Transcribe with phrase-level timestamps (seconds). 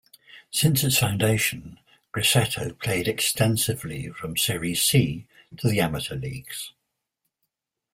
[0.49, 1.77] Since its foundation,
[2.11, 5.27] Grosseto played extensively from Serie C
[5.57, 6.73] to the amateur leagues.